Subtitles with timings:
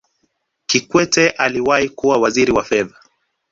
[0.67, 2.95] kikwete aliwahi kuwa waziri wa fedha